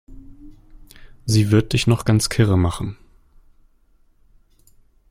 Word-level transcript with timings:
Sie 1.27 1.51
wird 1.51 1.73
dich 1.73 1.85
noch 1.85 2.05
ganz 2.05 2.29
kirre 2.29 2.57
machen. 2.57 2.97